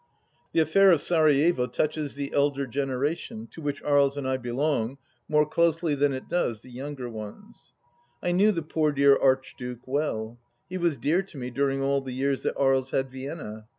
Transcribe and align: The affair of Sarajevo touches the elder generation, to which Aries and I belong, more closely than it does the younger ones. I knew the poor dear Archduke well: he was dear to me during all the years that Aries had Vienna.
The 0.53 0.61
affair 0.61 0.89
of 0.89 0.99
Sarajevo 0.99 1.67
touches 1.67 2.15
the 2.15 2.33
elder 2.33 2.65
generation, 2.65 3.45
to 3.51 3.61
which 3.61 3.83
Aries 3.83 4.17
and 4.17 4.27
I 4.27 4.37
belong, 4.37 4.97
more 5.29 5.45
closely 5.47 5.93
than 5.93 6.11
it 6.11 6.27
does 6.27 6.61
the 6.61 6.71
younger 6.71 7.07
ones. 7.07 7.71
I 8.19 8.31
knew 8.31 8.51
the 8.51 8.63
poor 8.63 8.91
dear 8.91 9.15
Archduke 9.15 9.87
well: 9.87 10.39
he 10.67 10.79
was 10.79 10.97
dear 10.97 11.21
to 11.21 11.37
me 11.37 11.51
during 11.51 11.83
all 11.83 12.01
the 12.01 12.13
years 12.13 12.41
that 12.41 12.55
Aries 12.59 12.89
had 12.89 13.11
Vienna. 13.11 13.67